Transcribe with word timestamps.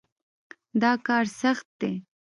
دا 0.81 0.91
کار 1.07 1.25
سخت 1.41 1.67
دی. 1.79 1.91